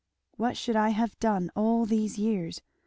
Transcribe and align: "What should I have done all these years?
"What 0.35 0.57
should 0.57 0.75
I 0.75 0.89
have 0.89 1.19
done 1.19 1.51
all 1.55 1.85
these 1.85 2.17
years? 2.17 2.63